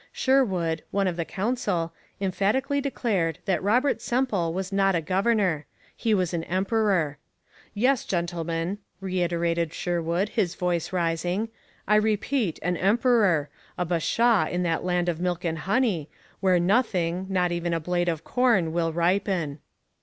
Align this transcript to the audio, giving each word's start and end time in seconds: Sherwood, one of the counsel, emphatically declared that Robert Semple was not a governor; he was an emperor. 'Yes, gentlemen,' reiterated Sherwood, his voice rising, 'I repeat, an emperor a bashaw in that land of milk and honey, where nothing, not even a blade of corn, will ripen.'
Sherwood, 0.11 0.81
one 0.89 1.05
of 1.05 1.15
the 1.15 1.25
counsel, 1.25 1.93
emphatically 2.19 2.81
declared 2.81 3.37
that 3.45 3.61
Robert 3.61 4.01
Semple 4.01 4.51
was 4.51 4.71
not 4.73 4.95
a 4.95 4.99
governor; 5.01 5.67
he 5.95 6.15
was 6.15 6.33
an 6.33 6.43
emperor. 6.45 7.19
'Yes, 7.75 8.03
gentlemen,' 8.05 8.79
reiterated 8.99 9.75
Sherwood, 9.75 10.29
his 10.29 10.55
voice 10.55 10.91
rising, 10.91 11.49
'I 11.87 11.97
repeat, 11.97 12.57
an 12.63 12.77
emperor 12.77 13.51
a 13.77 13.85
bashaw 13.85 14.47
in 14.49 14.63
that 14.63 14.83
land 14.83 15.07
of 15.07 15.19
milk 15.21 15.45
and 15.45 15.59
honey, 15.59 16.09
where 16.39 16.57
nothing, 16.59 17.27
not 17.29 17.51
even 17.51 17.71
a 17.71 17.79
blade 17.79 18.09
of 18.09 18.23
corn, 18.23 18.73
will 18.73 18.91
ripen.' 18.91 19.59